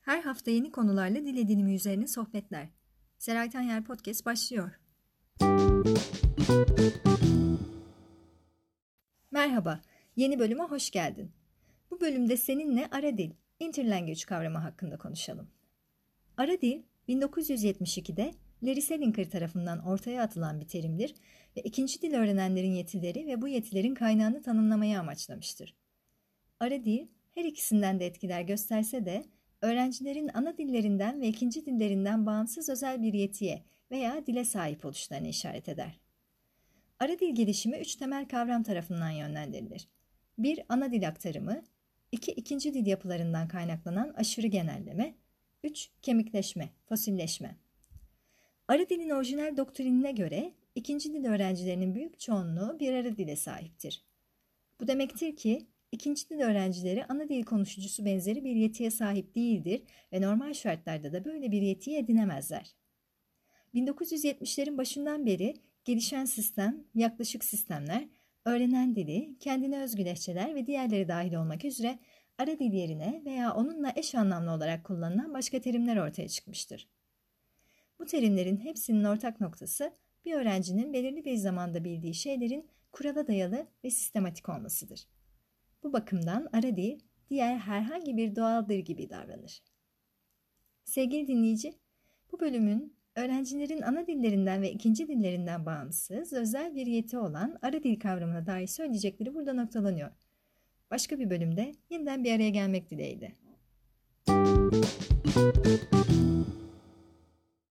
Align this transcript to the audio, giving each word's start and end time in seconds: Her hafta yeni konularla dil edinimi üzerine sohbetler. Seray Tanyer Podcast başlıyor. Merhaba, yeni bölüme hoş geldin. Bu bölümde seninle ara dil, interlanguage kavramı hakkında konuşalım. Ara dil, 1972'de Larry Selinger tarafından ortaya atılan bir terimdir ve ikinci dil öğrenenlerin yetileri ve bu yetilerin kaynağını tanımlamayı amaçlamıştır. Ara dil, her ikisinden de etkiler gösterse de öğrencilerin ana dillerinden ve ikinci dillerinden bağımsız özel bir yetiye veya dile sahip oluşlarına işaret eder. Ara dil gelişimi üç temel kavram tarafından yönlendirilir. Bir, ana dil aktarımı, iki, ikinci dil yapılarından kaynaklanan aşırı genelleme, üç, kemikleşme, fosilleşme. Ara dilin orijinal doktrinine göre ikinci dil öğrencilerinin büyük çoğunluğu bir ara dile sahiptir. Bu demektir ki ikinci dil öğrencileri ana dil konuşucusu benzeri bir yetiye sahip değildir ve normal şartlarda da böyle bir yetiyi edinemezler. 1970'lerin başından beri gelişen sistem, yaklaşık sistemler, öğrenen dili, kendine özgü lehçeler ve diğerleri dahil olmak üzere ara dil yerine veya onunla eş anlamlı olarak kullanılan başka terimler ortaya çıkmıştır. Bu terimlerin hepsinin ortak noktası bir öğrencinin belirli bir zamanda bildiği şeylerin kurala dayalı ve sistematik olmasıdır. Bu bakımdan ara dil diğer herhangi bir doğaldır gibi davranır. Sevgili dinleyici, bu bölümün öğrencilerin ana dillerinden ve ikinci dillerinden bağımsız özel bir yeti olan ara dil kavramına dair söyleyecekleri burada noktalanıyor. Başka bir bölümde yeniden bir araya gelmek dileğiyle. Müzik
Her 0.00 0.20
hafta 0.22 0.50
yeni 0.50 0.72
konularla 0.72 1.16
dil 1.16 1.36
edinimi 1.36 1.74
üzerine 1.74 2.06
sohbetler. 2.06 2.68
Seray 3.18 3.50
Tanyer 3.50 3.84
Podcast 3.84 4.26
başlıyor. 4.26 4.70
Merhaba, 9.30 9.80
yeni 10.16 10.38
bölüme 10.38 10.64
hoş 10.64 10.90
geldin. 10.90 11.32
Bu 11.90 12.00
bölümde 12.00 12.36
seninle 12.36 12.88
ara 12.90 13.18
dil, 13.18 13.30
interlanguage 13.60 14.24
kavramı 14.26 14.58
hakkında 14.58 14.98
konuşalım. 14.98 15.50
Ara 16.36 16.60
dil, 16.60 16.82
1972'de 17.08 18.34
Larry 18.62 18.82
Selinger 18.82 19.30
tarafından 19.30 19.86
ortaya 19.86 20.22
atılan 20.22 20.60
bir 20.60 20.68
terimdir 20.68 21.14
ve 21.56 21.60
ikinci 21.60 22.02
dil 22.02 22.14
öğrenenlerin 22.14 22.72
yetileri 22.72 23.26
ve 23.26 23.42
bu 23.42 23.48
yetilerin 23.48 23.94
kaynağını 23.94 24.42
tanımlamayı 24.42 25.00
amaçlamıştır. 25.00 25.83
Ara 26.64 26.84
dil, 26.84 27.06
her 27.34 27.44
ikisinden 27.44 28.00
de 28.00 28.06
etkiler 28.06 28.40
gösterse 28.40 29.04
de 29.04 29.24
öğrencilerin 29.62 30.30
ana 30.34 30.58
dillerinden 30.58 31.20
ve 31.20 31.28
ikinci 31.28 31.66
dillerinden 31.66 32.26
bağımsız 32.26 32.68
özel 32.68 33.02
bir 33.02 33.12
yetiye 33.12 33.62
veya 33.90 34.26
dile 34.26 34.44
sahip 34.44 34.84
oluşlarına 34.84 35.28
işaret 35.28 35.68
eder. 35.68 36.00
Ara 37.00 37.18
dil 37.18 37.34
gelişimi 37.34 37.76
üç 37.76 37.96
temel 37.96 38.28
kavram 38.28 38.62
tarafından 38.62 39.10
yönlendirilir. 39.10 39.88
Bir, 40.38 40.60
ana 40.68 40.92
dil 40.92 41.08
aktarımı, 41.08 41.62
iki, 42.12 42.32
ikinci 42.32 42.74
dil 42.74 42.86
yapılarından 42.86 43.48
kaynaklanan 43.48 44.14
aşırı 44.16 44.46
genelleme, 44.46 45.14
üç, 45.64 45.90
kemikleşme, 46.02 46.68
fosilleşme. 46.86 47.56
Ara 48.68 48.88
dilin 48.88 49.10
orijinal 49.10 49.56
doktrinine 49.56 50.12
göre 50.12 50.52
ikinci 50.74 51.12
dil 51.12 51.24
öğrencilerinin 51.24 51.94
büyük 51.94 52.20
çoğunluğu 52.20 52.80
bir 52.80 52.92
ara 52.92 53.16
dile 53.16 53.36
sahiptir. 53.36 54.04
Bu 54.80 54.88
demektir 54.88 55.36
ki 55.36 55.66
ikinci 55.94 56.30
dil 56.30 56.40
öğrencileri 56.40 57.04
ana 57.04 57.28
dil 57.28 57.44
konuşucusu 57.44 58.04
benzeri 58.04 58.44
bir 58.44 58.56
yetiye 58.56 58.90
sahip 58.90 59.34
değildir 59.34 59.82
ve 60.12 60.20
normal 60.20 60.52
şartlarda 60.52 61.12
da 61.12 61.24
böyle 61.24 61.50
bir 61.50 61.62
yetiyi 61.62 61.98
edinemezler. 61.98 62.76
1970'lerin 63.74 64.78
başından 64.78 65.26
beri 65.26 65.54
gelişen 65.84 66.24
sistem, 66.24 66.84
yaklaşık 66.94 67.44
sistemler, 67.44 68.08
öğrenen 68.44 68.96
dili, 68.96 69.38
kendine 69.40 69.82
özgü 69.82 70.04
lehçeler 70.04 70.54
ve 70.54 70.66
diğerleri 70.66 71.08
dahil 71.08 71.34
olmak 71.34 71.64
üzere 71.64 71.98
ara 72.38 72.58
dil 72.58 72.72
yerine 72.72 73.22
veya 73.24 73.54
onunla 73.54 73.92
eş 73.96 74.14
anlamlı 74.14 74.50
olarak 74.50 74.84
kullanılan 74.84 75.34
başka 75.34 75.60
terimler 75.60 75.96
ortaya 75.96 76.28
çıkmıştır. 76.28 76.88
Bu 77.98 78.04
terimlerin 78.04 78.56
hepsinin 78.56 79.04
ortak 79.04 79.40
noktası 79.40 79.92
bir 80.24 80.32
öğrencinin 80.32 80.92
belirli 80.92 81.24
bir 81.24 81.36
zamanda 81.36 81.84
bildiği 81.84 82.14
şeylerin 82.14 82.70
kurala 82.92 83.26
dayalı 83.26 83.66
ve 83.84 83.90
sistematik 83.90 84.48
olmasıdır. 84.48 85.06
Bu 85.84 85.92
bakımdan 85.92 86.48
ara 86.52 86.76
dil 86.76 86.98
diğer 87.28 87.56
herhangi 87.56 88.16
bir 88.16 88.36
doğaldır 88.36 88.78
gibi 88.78 89.10
davranır. 89.10 89.62
Sevgili 90.84 91.26
dinleyici, 91.26 91.72
bu 92.32 92.40
bölümün 92.40 92.96
öğrencilerin 93.16 93.82
ana 93.82 94.06
dillerinden 94.06 94.62
ve 94.62 94.70
ikinci 94.70 95.08
dillerinden 95.08 95.66
bağımsız 95.66 96.32
özel 96.32 96.74
bir 96.74 96.86
yeti 96.86 97.18
olan 97.18 97.58
ara 97.62 97.82
dil 97.82 98.00
kavramına 98.00 98.46
dair 98.46 98.66
söyleyecekleri 98.66 99.34
burada 99.34 99.52
noktalanıyor. 99.52 100.10
Başka 100.90 101.18
bir 101.18 101.30
bölümde 101.30 101.72
yeniden 101.90 102.24
bir 102.24 102.32
araya 102.32 102.50
gelmek 102.50 102.90
dileğiyle. 102.90 103.32
Müzik 104.28 105.63